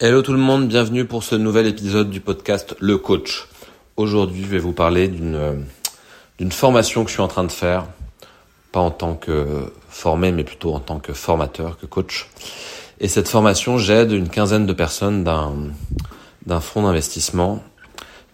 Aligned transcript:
Hello 0.00 0.22
tout 0.22 0.32
le 0.32 0.38
monde, 0.38 0.66
bienvenue 0.66 1.04
pour 1.04 1.22
ce 1.22 1.36
nouvel 1.36 1.68
épisode 1.68 2.10
du 2.10 2.20
podcast 2.20 2.74
Le 2.80 2.98
Coach. 2.98 3.46
Aujourd'hui, 3.96 4.42
je 4.42 4.48
vais 4.48 4.58
vous 4.58 4.72
parler 4.72 5.06
d'une 5.06 5.36
euh, 5.36 5.52
d'une 6.36 6.50
formation 6.50 7.04
que 7.04 7.10
je 7.10 7.14
suis 7.14 7.22
en 7.22 7.28
train 7.28 7.44
de 7.44 7.52
faire, 7.52 7.86
pas 8.72 8.80
en 8.80 8.90
tant 8.90 9.14
que 9.14 9.72
formé, 9.88 10.32
mais 10.32 10.42
plutôt 10.42 10.74
en 10.74 10.80
tant 10.80 10.98
que 10.98 11.12
formateur, 11.12 11.78
que 11.78 11.86
coach. 11.86 12.28
Et 12.98 13.06
cette 13.06 13.28
formation, 13.28 13.78
j'aide 13.78 14.10
une 14.10 14.28
quinzaine 14.28 14.66
de 14.66 14.72
personnes 14.72 15.22
d'un 15.22 15.52
d'un 16.44 16.58
fonds 16.58 16.82
d'investissement. 16.82 17.62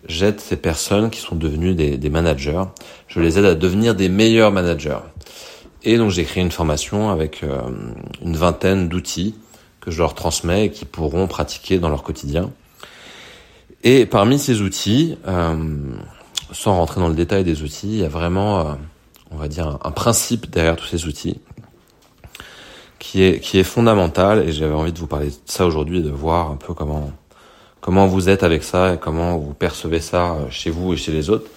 J'aide 0.06 0.40
ces 0.40 0.56
personnes 0.56 1.10
qui 1.10 1.20
sont 1.20 1.36
devenues 1.36 1.74
des, 1.74 1.98
des 1.98 2.08
managers. 2.08 2.64
Je 3.06 3.20
les 3.20 3.38
aide 3.38 3.44
à 3.44 3.54
devenir 3.54 3.94
des 3.94 4.08
meilleurs 4.08 4.50
managers. 4.50 5.00
Et 5.82 5.98
donc 5.98 6.08
j'ai 6.08 6.24
créé 6.24 6.42
une 6.42 6.52
formation 6.52 7.10
avec 7.10 7.42
euh, 7.42 7.60
une 8.24 8.36
vingtaine 8.38 8.88
d'outils 8.88 9.34
que 9.80 9.90
je 9.90 9.98
leur 9.98 10.14
transmets 10.14 10.66
et 10.66 10.70
qui 10.70 10.84
pourront 10.84 11.26
pratiquer 11.26 11.78
dans 11.78 11.88
leur 11.88 12.02
quotidien. 12.02 12.50
Et 13.82 14.04
parmi 14.06 14.38
ces 14.38 14.60
outils, 14.60 15.16
euh, 15.26 15.56
sans 16.52 16.76
rentrer 16.76 17.00
dans 17.00 17.08
le 17.08 17.14
détail 17.14 17.44
des 17.44 17.62
outils, 17.62 17.88
il 17.88 17.98
y 18.00 18.04
a 18.04 18.08
vraiment, 18.08 18.60
euh, 18.60 18.74
on 19.30 19.36
va 19.36 19.48
dire, 19.48 19.78
un, 19.82 19.90
principe 19.90 20.50
derrière 20.50 20.76
tous 20.76 20.86
ces 20.86 21.06
outils 21.06 21.40
qui 22.98 23.22
est 23.22 23.40
qui 23.40 23.58
est 23.58 23.64
fondamental. 23.64 24.46
Et 24.46 24.52
j'avais 24.52 24.74
envie 24.74 24.92
de 24.92 24.98
vous 24.98 25.06
parler 25.06 25.28
de 25.28 25.34
ça 25.46 25.66
aujourd'hui 25.66 26.00
et 26.00 26.02
de 26.02 26.10
voir 26.10 26.50
un 26.50 26.56
peu 26.56 26.74
comment 26.74 27.10
comment 27.80 28.06
vous 28.06 28.28
êtes 28.28 28.42
avec 28.42 28.62
ça 28.62 28.94
et 28.94 28.98
comment 28.98 29.38
vous 29.38 29.54
percevez 29.54 30.00
ça 30.00 30.32
euh, 30.34 30.50
chez 30.50 30.70
vous 30.70 30.92
et 30.92 30.96
chez 30.96 31.12
les 31.12 31.30
autres. 31.30 31.48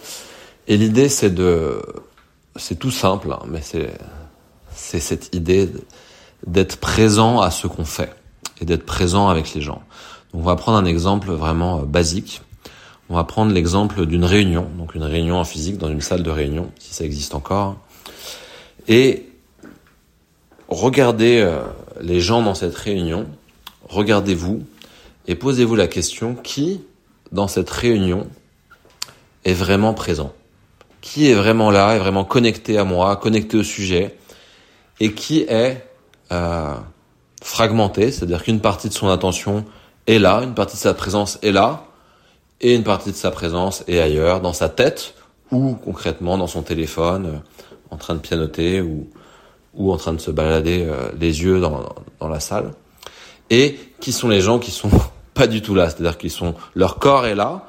Et 0.68 0.78
l'idée, 0.78 1.10
c'est 1.10 1.34
de, 1.34 1.82
c'est 2.56 2.80
tout 2.80 2.92
simple, 2.92 3.34
hein, 3.34 3.44
mais 3.48 3.62
c'est 3.62 3.90
c'est 4.74 5.02
cette 5.02 5.36
idée 5.36 5.70
d'être 6.46 6.78
présent 6.78 7.42
à 7.42 7.52
ce 7.52 7.68
qu'on 7.68 7.86
fait 7.86 8.14
et 8.62 8.66
d'être 8.66 8.86
présent 8.86 9.30
avec 9.30 9.54
les 9.54 9.62
gens. 9.62 9.82
Donc 10.34 10.42
on 10.42 10.46
va 10.46 10.56
prendre 10.56 10.78
un 10.78 10.86
exemple 10.86 11.32
vraiment 11.32 11.80
euh, 11.80 11.84
basique. 11.84 12.42
On 13.10 13.16
va 13.16 13.24
prendre 13.24 13.52
l'exemple 13.52 14.06
d'une 14.06 14.26
réunion, 14.26 14.68
donc 14.78 14.96
une 14.96 15.04
réunion 15.04 15.38
en 15.38 15.44
physique 15.44 15.78
dans 15.78 15.90
une 15.90 16.02
salle 16.02 16.24
de 16.24 16.32
réunion, 16.32 16.72
si 16.80 16.94
ça 16.94 17.04
existe 17.04 17.36
encore. 17.36 17.78
Et 18.88 19.30
regardez 20.68 21.40
euh, 21.40 21.60
les 22.02 22.22
gens 22.22 22.42
dans 22.42 22.56
cette 22.56 22.76
réunion, 22.76 23.28
regardez-vous 23.90 24.64
et 25.28 25.36
posez-vous 25.36 25.76
la 25.76 25.88
question 25.88 26.36
qui, 26.36 26.82
dans 27.32 27.48
cette 27.48 27.70
réunion, 27.70 28.28
est 29.46 29.54
vraiment 29.54 29.94
présent? 29.94 30.34
Qui 31.02 31.30
est 31.30 31.34
vraiment 31.34 31.70
là, 31.70 31.96
est 31.96 32.00
vraiment 32.00 32.24
connecté 32.24 32.78
à 32.78 32.86
moi, 32.86 33.16
connecté 33.18 33.58
au 33.58 33.64
sujet 33.64 34.18
et 35.00 35.14
qui 35.14 35.42
est 35.42 35.86
euh, 36.34 36.76
fragmenté, 37.42 38.12
c'est-à-dire 38.12 38.44
qu'une 38.44 38.60
partie 38.60 38.90
de 38.90 38.94
son 38.94 39.10
attention 39.10 39.66
est 40.08 40.20
là, 40.20 40.42
une 40.44 40.54
partie 40.54 40.76
de 40.76 40.82
sa 40.82 40.94
présence 40.94 41.38
est 41.44 41.52
là, 41.52 41.86
et 42.62 42.74
une 42.74 42.84
partie 42.84 43.12
de 43.12 43.16
sa 43.16 43.32
présence 43.32 43.84
est 43.88 44.00
ailleurs, 44.00 44.42
dans 44.42 44.54
sa 44.54 44.70
tête, 44.70 45.14
ou 45.52 45.76
concrètement 45.76 46.38
dans 46.38 46.48
son 46.48 46.62
téléphone, 46.62 47.26
euh, 47.26 47.38
en 47.92 47.98
train 47.98 48.16
de 48.16 48.20
pianoter, 48.20 48.82
ou, 48.82 49.08
ou 49.76 49.92
en 49.92 49.98
train 49.98 50.14
de 50.14 50.22
se 50.22 50.32
balader 50.32 50.86
euh, 50.88 51.10
les 51.20 51.44
yeux 51.44 51.60
dans, 51.60 51.84
dans 52.20 52.30
la 52.30 52.40
salle. 52.40 52.72
Et 53.50 53.78
qui 54.00 54.12
sont 54.12 54.30
les 54.30 54.42
gens 54.42 54.58
qui 54.58 54.72
sont 54.72 54.90
pas 55.34 55.48
du 55.48 55.62
tout 55.62 55.76
là, 55.76 55.90
c'est-à-dire 55.90 56.18
qu'ils 56.18 56.32
sont, 56.32 56.56
leur 56.74 56.98
corps 56.98 57.26
est 57.26 57.36
là, 57.36 57.68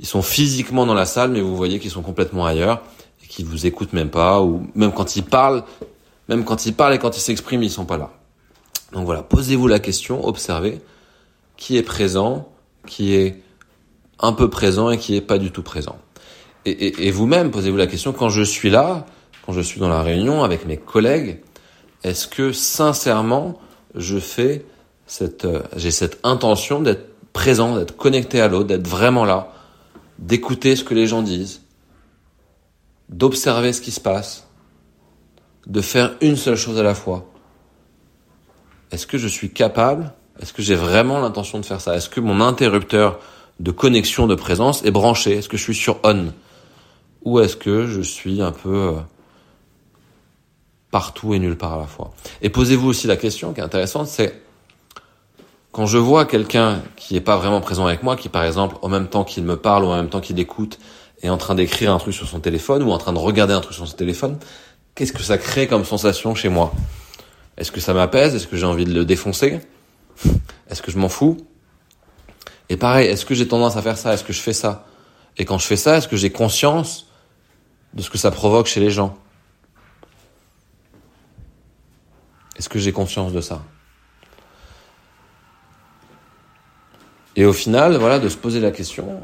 ils 0.00 0.06
sont 0.06 0.22
physiquement 0.22 0.86
dans 0.86 0.94
la 0.94 1.06
salle, 1.06 1.30
mais 1.30 1.40
vous 1.40 1.56
voyez 1.56 1.80
qu'ils 1.80 1.90
sont 1.90 2.02
complètement 2.02 2.46
ailleurs, 2.46 2.82
et 3.22 3.26
qu'ils 3.26 3.46
vous 3.46 3.66
écoutent 3.66 3.92
même 3.92 4.10
pas, 4.10 4.42
ou 4.42 4.66
même 4.74 4.92
quand 4.92 5.16
ils 5.16 5.24
parlent, 5.24 5.64
même 6.28 6.44
quand 6.44 6.66
ils 6.66 6.74
parlent 6.74 6.94
et 6.94 6.98
quand 6.98 7.16
ils 7.16 7.20
s'expriment, 7.20 7.62
ils 7.62 7.70
sont 7.70 7.84
pas 7.84 7.98
là. 7.98 8.10
Donc 8.92 9.04
voilà, 9.04 9.22
posez-vous 9.22 9.66
la 9.66 9.80
question, 9.80 10.26
observez 10.26 10.80
qui 11.56 11.76
est 11.76 11.82
présent, 11.82 12.48
qui 12.86 13.14
est 13.14 13.42
un 14.18 14.32
peu 14.32 14.50
présent 14.50 14.90
et 14.90 14.98
qui 14.98 15.16
est 15.16 15.20
pas 15.20 15.38
du 15.38 15.50
tout 15.50 15.62
présent. 15.62 15.96
Et, 16.66 17.10
vous-même, 17.10 17.50
posez-vous 17.50 17.76
la 17.76 17.86
question, 17.86 18.14
quand 18.14 18.30
je 18.30 18.42
suis 18.42 18.70
là, 18.70 19.04
quand 19.44 19.52
je 19.52 19.60
suis 19.60 19.80
dans 19.80 19.88
la 19.88 20.02
réunion 20.02 20.44
avec 20.44 20.64
mes 20.64 20.78
collègues, 20.78 21.40
est-ce 22.04 22.26
que 22.26 22.52
sincèrement, 22.52 23.58
je 23.94 24.18
fais 24.18 24.64
cette, 25.06 25.44
euh, 25.44 25.62
j'ai 25.76 25.90
cette 25.90 26.18
intention 26.22 26.80
d'être 26.80 27.06
présent, 27.34 27.76
d'être 27.76 27.96
connecté 27.96 28.40
à 28.40 28.48
l'autre, 28.48 28.68
d'être 28.68 28.88
vraiment 28.88 29.26
là, 29.26 29.52
d'écouter 30.18 30.74
ce 30.74 30.84
que 30.84 30.94
les 30.94 31.06
gens 31.06 31.20
disent, 31.20 31.60
d'observer 33.10 33.74
ce 33.74 33.82
qui 33.82 33.90
se 33.90 34.00
passe, 34.00 34.46
de 35.66 35.80
faire 35.80 36.12
une 36.20 36.36
seule 36.36 36.56
chose 36.56 36.78
à 36.78 36.82
la 36.82 36.94
fois. 36.94 37.26
Est-ce 38.90 39.06
que 39.06 39.18
je 39.18 39.28
suis 39.28 39.50
capable? 39.50 40.12
Est-ce 40.40 40.52
que 40.52 40.62
j'ai 40.62 40.74
vraiment 40.74 41.20
l'intention 41.20 41.58
de 41.58 41.64
faire 41.64 41.80
ça? 41.80 41.96
Est-ce 41.96 42.08
que 42.08 42.20
mon 42.20 42.40
interrupteur 42.40 43.18
de 43.60 43.70
connexion 43.70 44.26
de 44.26 44.34
présence 44.34 44.84
est 44.84 44.90
branché? 44.90 45.32
Est-ce 45.32 45.48
que 45.48 45.56
je 45.56 45.62
suis 45.62 45.74
sur 45.74 45.98
on? 46.04 46.32
Ou 47.24 47.40
est-ce 47.40 47.56
que 47.56 47.86
je 47.86 48.02
suis 48.02 48.42
un 48.42 48.52
peu 48.52 48.74
euh, 48.74 48.92
partout 50.90 51.34
et 51.34 51.38
nulle 51.38 51.56
part 51.56 51.74
à 51.74 51.78
la 51.78 51.86
fois? 51.86 52.12
Et 52.42 52.50
posez-vous 52.50 52.88
aussi 52.88 53.06
la 53.06 53.16
question 53.16 53.52
qui 53.52 53.60
est 53.60 53.64
intéressante, 53.64 54.08
c'est 54.08 54.42
quand 55.72 55.86
je 55.86 55.98
vois 55.98 56.24
quelqu'un 56.24 56.82
qui 56.94 57.14
n'est 57.14 57.20
pas 57.20 57.36
vraiment 57.36 57.60
présent 57.60 57.86
avec 57.86 58.02
moi, 58.02 58.14
qui 58.14 58.28
par 58.28 58.44
exemple, 58.44 58.76
au 58.82 58.88
même 58.88 59.08
temps 59.08 59.24
qu'il 59.24 59.44
me 59.44 59.56
parle 59.56 59.84
ou 59.84 59.88
en 59.88 59.96
même 59.96 60.08
temps 60.08 60.20
qu'il 60.20 60.38
écoute, 60.38 60.78
est 61.22 61.28
en 61.28 61.36
train 61.36 61.54
d'écrire 61.54 61.92
un 61.92 61.98
truc 61.98 62.14
sur 62.14 62.28
son 62.28 62.38
téléphone 62.38 62.82
ou 62.82 62.92
en 62.92 62.98
train 62.98 63.12
de 63.12 63.18
regarder 63.18 63.54
un 63.54 63.60
truc 63.60 63.74
sur 63.74 63.88
son 63.88 63.96
téléphone, 63.96 64.38
qu'est-ce 64.94 65.12
que 65.12 65.22
ça 65.22 65.38
crée 65.38 65.66
comme 65.66 65.84
sensation 65.84 66.34
chez 66.34 66.48
moi? 66.48 66.72
Est-ce 67.56 67.72
que 67.72 67.80
ça 67.80 67.94
m'apaise? 67.94 68.34
Est-ce 68.34 68.46
que 68.46 68.56
j'ai 68.56 68.66
envie 68.66 68.84
de 68.84 68.92
le 68.92 69.04
défoncer? 69.04 69.60
Est-ce 70.68 70.82
que 70.82 70.90
je 70.90 70.98
m'en 70.98 71.08
fous? 71.08 71.36
Et 72.68 72.76
pareil, 72.76 73.08
est-ce 73.08 73.24
que 73.24 73.34
j'ai 73.34 73.46
tendance 73.46 73.76
à 73.76 73.82
faire 73.82 73.98
ça? 73.98 74.14
Est-ce 74.14 74.24
que 74.24 74.32
je 74.32 74.40
fais 74.40 74.52
ça? 74.52 74.86
Et 75.36 75.44
quand 75.44 75.58
je 75.58 75.66
fais 75.66 75.76
ça, 75.76 75.98
est-ce 75.98 76.08
que 76.08 76.16
j'ai 76.16 76.30
conscience 76.30 77.06
de 77.92 78.02
ce 78.02 78.10
que 78.10 78.18
ça 78.18 78.30
provoque 78.30 78.66
chez 78.66 78.80
les 78.80 78.90
gens? 78.90 79.16
Est-ce 82.56 82.68
que 82.68 82.78
j'ai 82.78 82.92
conscience 82.92 83.32
de 83.32 83.40
ça? 83.40 83.62
Et 87.36 87.44
au 87.44 87.52
final, 87.52 87.96
voilà, 87.96 88.20
de 88.20 88.28
se 88.28 88.36
poser 88.36 88.60
la 88.60 88.70
question, 88.70 89.20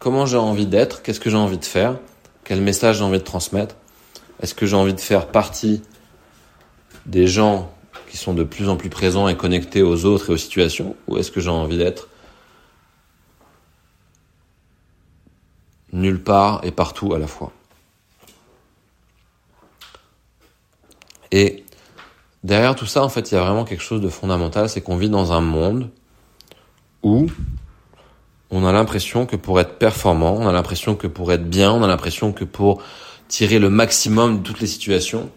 comment 0.00 0.26
j'ai 0.26 0.36
envie 0.36 0.66
d'être? 0.66 1.02
Qu'est-ce 1.02 1.20
que 1.20 1.30
j'ai 1.30 1.36
envie 1.36 1.58
de 1.58 1.64
faire? 1.64 1.96
Quel 2.42 2.60
message 2.60 2.98
j'ai 2.98 3.04
envie 3.04 3.18
de 3.18 3.24
transmettre? 3.24 3.76
Est-ce 4.42 4.54
que 4.54 4.66
j'ai 4.66 4.76
envie 4.76 4.94
de 4.94 5.00
faire 5.00 5.28
partie 5.28 5.82
des 7.06 7.28
gens 7.28 7.72
qui 8.10 8.16
sont 8.16 8.34
de 8.34 8.44
plus 8.44 8.68
en 8.68 8.76
plus 8.76 8.90
présents 8.90 9.28
et 9.28 9.36
connectés 9.36 9.82
aux 9.82 10.04
autres 10.04 10.30
et 10.30 10.32
aux 10.34 10.36
situations 10.36 10.96
Ou 11.06 11.16
est-ce 11.16 11.30
que 11.30 11.40
j'ai 11.40 11.48
envie 11.48 11.78
d'être 11.78 12.08
nulle 15.92 16.22
part 16.22 16.60
et 16.64 16.72
partout 16.72 17.14
à 17.14 17.18
la 17.18 17.28
fois? 17.28 17.52
Et 21.30 21.64
derrière 22.42 22.74
tout 22.74 22.86
ça, 22.86 23.02
en 23.02 23.08
fait, 23.08 23.30
il 23.30 23.34
y 23.34 23.38
a 23.38 23.42
vraiment 23.42 23.64
quelque 23.64 23.82
chose 23.82 24.00
de 24.00 24.08
fondamental, 24.08 24.68
c'est 24.68 24.80
qu'on 24.80 24.96
vit 24.96 25.08
dans 25.08 25.32
un 25.32 25.40
monde 25.40 25.88
où 27.02 27.28
on 28.50 28.66
a 28.66 28.72
l'impression 28.72 29.24
que 29.24 29.36
pour 29.36 29.60
être 29.60 29.78
performant, 29.78 30.34
on 30.34 30.46
a 30.46 30.52
l'impression 30.52 30.94
que 30.96 31.06
pour 31.06 31.32
être 31.32 31.48
bien, 31.48 31.72
on 31.72 31.82
a 31.82 31.86
l'impression 31.86 32.32
que 32.32 32.44
pour 32.44 32.82
tirer 33.32 33.58
le 33.58 33.70
maximum 33.70 34.40
de 34.40 34.42
toutes 34.42 34.60
les 34.60 34.66
situations, 34.66 35.30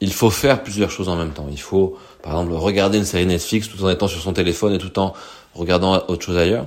il 0.00 0.12
faut 0.12 0.30
faire 0.30 0.64
plusieurs 0.64 0.90
choses 0.90 1.08
en 1.08 1.14
même 1.14 1.30
temps. 1.30 1.46
Il 1.48 1.60
faut, 1.60 1.96
par 2.24 2.32
exemple, 2.32 2.54
regarder 2.54 2.98
une 2.98 3.04
série 3.04 3.24
Netflix 3.24 3.68
tout 3.68 3.80
en 3.84 3.88
étant 3.88 4.08
sur 4.08 4.20
son 4.20 4.32
téléphone 4.32 4.74
et 4.74 4.78
tout 4.78 4.98
en 4.98 5.14
regardant 5.54 5.94
autre 6.08 6.24
chose 6.24 6.36
ailleurs. 6.36 6.66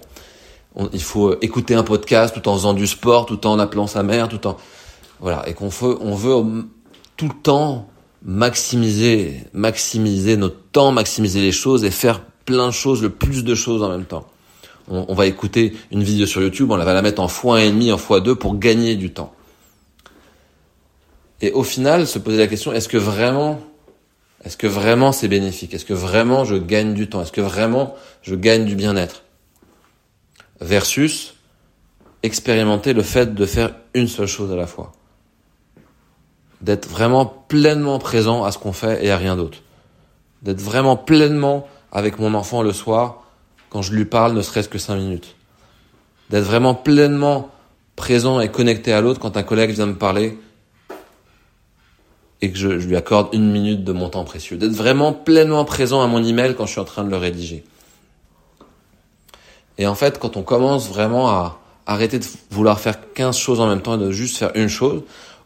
il 0.94 1.02
faut 1.02 1.38
écouter 1.42 1.76
un 1.76 1.84
podcast 1.84 2.34
tout 2.34 2.48
en 2.48 2.56
faisant 2.56 2.74
du 2.74 2.88
sport, 2.88 3.26
tout 3.26 3.46
en 3.46 3.60
appelant 3.60 3.88
sa 3.88 4.04
mère, 4.04 4.30
tout 4.30 4.48
en 4.48 4.56
voilà, 5.20 5.44
et 5.50 5.54
qu'on 5.54 5.68
veut, 5.68 5.98
on 6.00 6.16
veut 6.16 6.64
tout 7.18 7.28
le 7.28 7.42
temps 7.44 7.90
maximiser, 8.24 9.44
maximiser 9.52 10.38
notre 10.38 10.62
temps, 10.72 10.94
maximiser 10.94 11.42
les 11.42 11.52
choses 11.52 11.84
et 11.84 11.92
faire 11.92 12.22
plein 12.46 12.68
de 12.68 12.74
choses, 12.74 13.02
le 13.02 13.10
plus 13.10 13.44
de 13.44 13.54
choses 13.54 13.84
en 13.84 13.90
même 13.90 14.06
temps. 14.06 14.26
On, 14.88 15.08
on 15.10 15.14
va 15.14 15.26
écouter 15.26 15.76
une 15.92 16.04
vidéo 16.04 16.26
sur 16.26 16.42
YouTube, 16.42 16.72
on 16.72 16.78
va 16.78 16.94
la 16.94 17.02
mettre 17.02 17.22
en 17.22 17.28
fois 17.28 17.62
et 17.62 17.70
demi, 17.70 17.92
en 17.92 17.98
fois 17.98 18.22
deux 18.22 18.36
pour 18.36 18.58
gagner 18.58 18.96
du 18.96 19.12
temps. 19.12 19.34
Et 21.42 21.52
au 21.52 21.64
final, 21.64 22.08
se 22.08 22.20
poser 22.20 22.38
la 22.38 22.48
question, 22.48 22.74
est-ce 22.74 22.90
que 22.90 22.98
vraiment, 22.98 23.60
est-ce 24.44 24.58
que 24.58 24.68
vraiment 24.68 25.12
c'est 25.12 25.28
bénéfique? 25.28 25.74
Est-ce 25.74 25.86
que 25.86 25.94
vraiment 25.94 26.46
je 26.46 26.56
gagne 26.56 26.94
du 26.94 27.10
temps? 27.10 27.22
Est-ce 27.22 27.32
que 27.32 27.42
vraiment 27.42 27.96
je 28.24 28.36
gagne 28.36 28.66
du 28.66 28.76
bien-être? 28.76 29.24
Versus 30.60 31.36
expérimenter 32.24 32.94
le 32.94 33.04
fait 33.04 33.36
de 33.36 33.46
faire 33.46 33.76
une 33.94 34.08
seule 34.08 34.28
chose 34.28 34.52
à 34.52 34.56
la 34.56 34.68
fois. 34.68 34.92
D'être 36.62 36.90
vraiment 36.90 37.26
pleinement 37.26 38.00
présent 38.00 38.44
à 38.44 38.52
ce 38.52 38.58
qu'on 38.58 38.74
fait 38.74 39.06
et 39.06 39.12
à 39.12 39.18
rien 39.18 39.36
d'autre. 39.36 39.60
D'être 40.42 40.62
vraiment 40.62 40.98
pleinement 40.98 41.68
avec 41.92 42.18
mon 42.18 42.34
enfant 42.34 42.64
le 42.64 42.74
soir 42.74 43.24
quand 43.70 43.84
je 43.84 43.94
lui 43.94 44.06
parle 44.06 44.34
ne 44.34 44.42
serait-ce 44.42 44.70
que 44.70 44.80
cinq 44.80 44.96
minutes. 44.96 45.36
D'être 46.32 46.44
vraiment 46.44 46.74
pleinement 46.74 47.50
présent 47.96 48.40
et 48.40 48.50
connecté 48.50 48.92
à 48.92 49.02
l'autre 49.02 49.20
quand 49.20 49.38
un 49.38 49.44
collègue 49.44 49.72
vient 49.72 49.86
me 49.86 49.96
parler 49.96 50.38
et 52.42 52.52
que 52.52 52.58
je, 52.58 52.68
lui 52.70 52.96
accorde 52.96 53.30
une 53.34 53.52
minute 53.52 53.84
de 53.84 53.92
mon 53.92 54.10
temps 54.10 54.24
précieux. 54.24 54.58
D'être 54.58 54.74
vraiment 54.74 55.14
pleinement 55.14 55.66
présent 55.66 56.02
à 56.02 56.08
mon 56.08 56.24
email 56.24 56.56
quand 56.56 56.66
je 56.66 56.72
suis 56.72 56.82
en 56.82 56.86
train 56.86 57.04
de 57.04 57.10
le 57.10 57.18
rédiger. 57.18 57.64
Et 59.78 59.88
en 59.88 59.96
fait, 59.96 60.20
quand 60.20 60.38
on 60.38 60.44
commence 60.44 60.88
vraiment 60.90 61.30
à 61.30 61.60
arrêter 61.86 62.20
de 62.20 62.26
vouloir 62.52 62.80
faire 62.80 63.14
15 63.14 63.38
choses 63.38 63.60
en 63.60 63.68
même 63.68 63.82
temps 63.82 63.96
et 63.96 64.04
de 64.04 64.12
juste 64.12 64.38
faire 64.38 64.52
une 64.56 64.68
chose, 64.68 65.04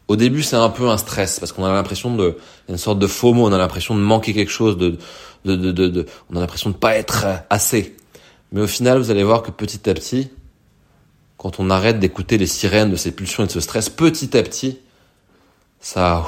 au 0.08 0.16
début, 0.16 0.42
c'est 0.42 0.56
un 0.56 0.68
peu 0.68 0.88
un 0.88 0.98
stress 0.98 1.38
parce 1.38 1.52
qu'on 1.52 1.64
a 1.64 1.72
l'impression 1.72 2.14
de, 2.14 2.36
une 2.68 2.76
sorte 2.76 2.98
de 2.98 3.06
faux 3.06 3.32
mot, 3.32 3.46
on 3.46 3.52
a 3.52 3.58
l'impression 3.58 3.94
de 3.94 4.00
manquer 4.00 4.34
quelque 4.34 4.50
chose, 4.50 4.76
de, 4.76 4.98
de, 5.44 5.56
de, 5.56 5.70
de, 5.70 6.06
on 6.30 6.36
a 6.36 6.40
l'impression 6.40 6.70
de 6.70 6.74
pas 6.74 6.96
être 6.96 7.26
assez. 7.48 7.96
Mais 8.50 8.60
au 8.60 8.66
final, 8.66 8.98
vous 8.98 9.10
allez 9.10 9.22
voir 9.22 9.42
que 9.42 9.50
petit 9.50 9.88
à 9.88 9.94
petit, 9.94 10.30
quand 11.38 11.58
on 11.58 11.70
arrête 11.70 11.98
d'écouter 11.98 12.36
les 12.36 12.46
sirènes 12.46 12.90
de 12.90 12.96
ces 12.96 13.12
pulsions 13.12 13.44
et 13.44 13.46
de 13.46 13.52
ce 13.52 13.60
stress, 13.60 13.88
petit 13.88 14.36
à 14.36 14.42
petit, 14.42 14.78
ça, 15.80 16.26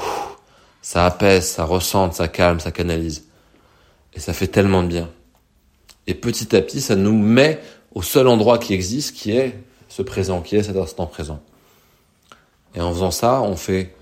ça 0.84 1.06
apaise, 1.06 1.48
ça 1.48 1.64
ressente, 1.64 2.12
ça 2.12 2.28
calme, 2.28 2.60
ça 2.60 2.70
canalise. 2.70 3.24
Et 4.12 4.20
ça 4.20 4.34
fait 4.34 4.48
tellement 4.48 4.82
de 4.82 4.88
bien. 4.88 5.08
Et 6.06 6.12
petit 6.12 6.54
à 6.54 6.60
petit, 6.60 6.82
ça 6.82 6.94
nous 6.94 7.16
met 7.16 7.58
au 7.94 8.02
seul 8.02 8.28
endroit 8.28 8.58
qui 8.58 8.74
existe, 8.74 9.16
qui 9.16 9.30
est 9.30 9.58
ce 9.88 10.02
présent, 10.02 10.42
qui 10.42 10.56
est 10.56 10.62
cet 10.62 10.76
instant 10.76 11.06
présent. 11.06 11.40
Et 12.74 12.82
en 12.82 12.92
faisant 12.92 13.10
ça, 13.10 13.40
on 13.40 13.56
fait 13.56 13.94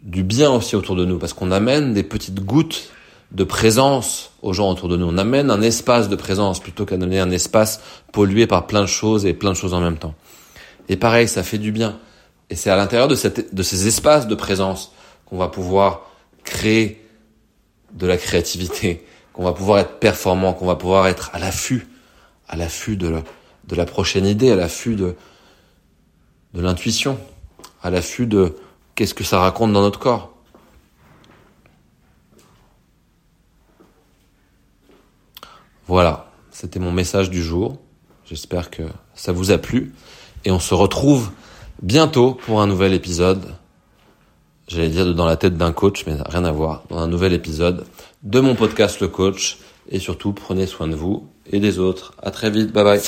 du 0.00 0.22
bien 0.22 0.52
aussi 0.52 0.76
autour 0.76 0.94
de 0.94 1.04
nous, 1.04 1.18
parce 1.18 1.32
qu'on 1.32 1.50
amène 1.50 1.92
des 1.92 2.04
petites 2.04 2.38
gouttes 2.38 2.90
de 3.32 3.42
présence 3.42 4.30
aux 4.42 4.52
gens 4.52 4.70
autour 4.70 4.88
de 4.88 4.96
nous. 4.96 5.06
On 5.08 5.18
amène 5.18 5.50
un 5.50 5.60
espace 5.60 6.08
de 6.08 6.14
présence 6.14 6.60
plutôt 6.60 6.86
qu'à 6.86 6.98
donner 6.98 7.18
un 7.18 7.32
espace 7.32 7.80
pollué 8.12 8.46
par 8.46 8.68
plein 8.68 8.82
de 8.82 8.86
choses 8.86 9.26
et 9.26 9.34
plein 9.34 9.50
de 9.50 9.56
choses 9.56 9.74
en 9.74 9.80
même 9.80 9.98
temps. 9.98 10.14
Et 10.88 10.96
pareil, 10.96 11.26
ça 11.26 11.42
fait 11.42 11.58
du 11.58 11.72
bien. 11.72 11.98
Et 12.48 12.54
c'est 12.54 12.70
à 12.70 12.76
l'intérieur 12.76 13.08
de, 13.08 13.16
ces 13.16 13.88
espaces 13.88 14.28
de 14.28 14.34
présence 14.36 14.92
qu'on 15.34 15.40
va 15.40 15.48
pouvoir 15.48 16.02
créer 16.44 17.04
de 17.90 18.06
la 18.06 18.16
créativité, 18.16 19.04
qu'on 19.32 19.42
va 19.42 19.52
pouvoir 19.52 19.80
être 19.80 19.98
performant, 19.98 20.52
qu'on 20.52 20.64
va 20.64 20.76
pouvoir 20.76 21.08
être 21.08 21.30
à 21.32 21.40
l'affût, 21.40 21.88
à 22.46 22.54
l'affût 22.54 22.96
de 22.96 23.20
la, 23.72 23.84
prochaine 23.84 24.26
idée, 24.26 24.52
à 24.52 24.54
l'affût 24.54 24.94
de, 24.94 25.16
de 26.52 26.60
l'intuition, 26.60 27.18
à 27.82 27.90
l'affût 27.90 28.28
de 28.28 28.54
qu'est-ce 28.94 29.12
que 29.12 29.24
ça 29.24 29.40
raconte 29.40 29.72
dans 29.72 29.82
notre 29.82 29.98
corps. 29.98 30.32
Voilà, 35.88 36.30
c'était 36.52 36.78
mon 36.78 36.92
message 36.92 37.28
du 37.28 37.42
jour. 37.42 37.78
J'espère 38.24 38.70
que 38.70 38.84
ça 39.16 39.32
vous 39.32 39.50
a 39.50 39.58
plu. 39.58 39.94
Et 40.44 40.52
on 40.52 40.60
se 40.60 40.74
retrouve 40.74 41.32
bientôt 41.82 42.34
pour 42.34 42.60
un 42.60 42.68
nouvel 42.68 42.92
épisode. 42.92 43.52
J'allais 44.66 44.88
dire 44.88 45.14
dans 45.14 45.26
la 45.26 45.36
tête 45.36 45.56
d'un 45.56 45.72
coach, 45.72 46.04
mais 46.06 46.16
rien 46.26 46.44
à 46.44 46.52
voir. 46.52 46.84
Dans 46.88 46.98
un 46.98 47.08
nouvel 47.08 47.32
épisode 47.32 47.84
de 48.22 48.40
mon 48.40 48.54
podcast 48.54 49.00
Le 49.00 49.08
Coach. 49.08 49.58
Et 49.90 49.98
surtout, 49.98 50.32
prenez 50.32 50.66
soin 50.66 50.88
de 50.88 50.94
vous 50.94 51.28
et 51.50 51.60
des 51.60 51.78
autres. 51.78 52.14
À 52.22 52.30
très 52.30 52.50
vite. 52.50 52.72
Bye 52.72 52.84
bye. 52.84 53.00